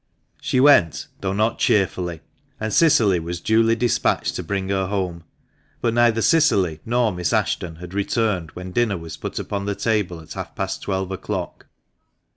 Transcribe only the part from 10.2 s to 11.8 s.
half past twelve o'clock.